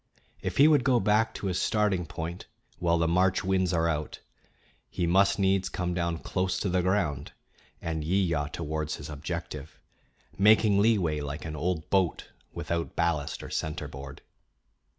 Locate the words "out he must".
3.87-5.37